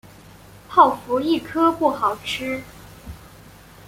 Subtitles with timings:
[0.67, 2.63] 泡芙一颗不好吃